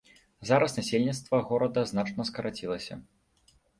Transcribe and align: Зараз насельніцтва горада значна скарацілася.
Зараз 0.49 0.77
насельніцтва 0.79 1.41
горада 1.49 1.83
значна 1.91 2.25
скарацілася. 2.31 2.99